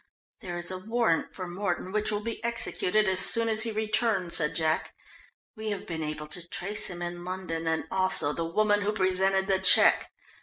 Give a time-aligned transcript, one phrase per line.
[0.39, 4.37] "There is a warrant for Mordon which will be executed as soon as he returns,"
[4.37, 4.95] said Jack.
[5.55, 9.45] "We have been able to trace him in London and also the woman who presented
[9.45, 10.11] the cheque.